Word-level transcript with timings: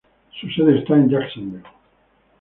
Su 0.31 0.49
sede 0.49 0.79
está 0.79 0.95
en 0.95 1.09
Jacksonville. 1.09 1.63